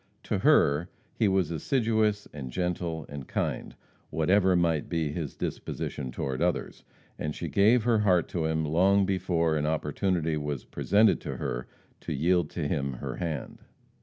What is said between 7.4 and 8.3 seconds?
gave her heart